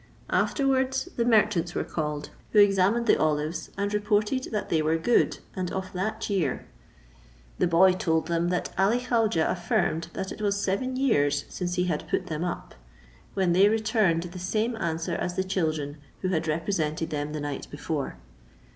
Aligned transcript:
Afterwards 0.31 1.09
the 1.15 1.23
merchants 1.25 1.75
were 1.75 1.83
called, 1.83 2.31
who 2.53 2.59
examined 2.59 3.05
the 3.05 3.19
olives, 3.19 3.69
and 3.77 3.93
reported 3.93 4.45
that 4.45 4.69
they 4.69 4.81
were 4.81 4.97
good, 4.97 5.37
and 5.55 5.71
of 5.71 5.93
that 5.93 6.27
year. 6.27 6.65
The 7.59 7.67
boy 7.67 7.91
told 7.93 8.25
them, 8.25 8.49
that 8.49 8.71
Ali 8.79 8.97
Khaujeh 8.99 9.45
affirmed 9.47 10.07
that 10.13 10.31
it 10.31 10.41
was 10.41 10.59
seven 10.59 10.95
years 10.95 11.45
since 11.49 11.75
he 11.75 11.83
had 11.83 12.07
put 12.09 12.25
them 12.25 12.43
up; 12.43 12.73
when 13.35 13.51
they 13.53 13.69
returned 13.69 14.23
the 14.23 14.39
same 14.39 14.75
answer 14.77 15.13
as 15.13 15.35
the 15.35 15.43
children, 15.43 15.97
who 16.21 16.29
had 16.29 16.47
represented 16.47 17.11
them 17.11 17.31
the 17.33 17.39
night 17.39 17.67
before. 17.69 18.17